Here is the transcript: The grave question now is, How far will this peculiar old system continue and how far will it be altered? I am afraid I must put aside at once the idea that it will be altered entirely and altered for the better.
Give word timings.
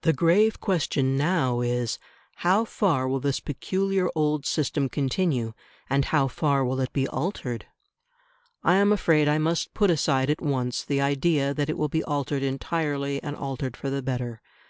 The 0.00 0.14
grave 0.14 0.58
question 0.58 1.18
now 1.18 1.60
is, 1.60 1.98
How 2.36 2.64
far 2.64 3.06
will 3.06 3.20
this 3.20 3.40
peculiar 3.40 4.08
old 4.14 4.46
system 4.46 4.88
continue 4.88 5.52
and 5.90 6.06
how 6.06 6.28
far 6.28 6.64
will 6.64 6.80
it 6.80 6.94
be 6.94 7.06
altered? 7.08 7.66
I 8.62 8.76
am 8.76 8.90
afraid 8.90 9.28
I 9.28 9.36
must 9.36 9.74
put 9.74 9.90
aside 9.90 10.30
at 10.30 10.40
once 10.40 10.82
the 10.82 11.02
idea 11.02 11.52
that 11.52 11.68
it 11.68 11.76
will 11.76 11.88
be 11.90 12.02
altered 12.04 12.42
entirely 12.42 13.22
and 13.22 13.36
altered 13.36 13.76
for 13.76 13.90
the 13.90 14.00
better. 14.00 14.40